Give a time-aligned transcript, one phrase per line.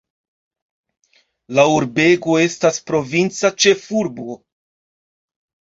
[1.59, 4.43] La urbego estas provinca ĉefurbo.